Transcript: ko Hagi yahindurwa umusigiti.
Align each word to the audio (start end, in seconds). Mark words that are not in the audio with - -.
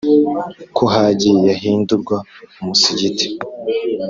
ko 0.75 0.83
Hagi 0.93 1.31
yahindurwa 1.47 2.17
umusigiti. 2.59 3.25